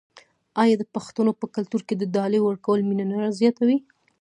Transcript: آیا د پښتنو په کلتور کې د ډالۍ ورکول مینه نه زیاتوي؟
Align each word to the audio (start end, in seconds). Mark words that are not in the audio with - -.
آیا 0.61 0.75
د 0.79 0.83
پښتنو 0.95 1.31
په 1.39 1.45
کلتور 1.55 1.81
کې 1.87 1.95
د 1.97 2.03
ډالۍ 2.15 2.39
ورکول 2.43 2.79
مینه 2.87 3.05
نه 3.09 3.29
زیاتوي؟ 3.39 3.77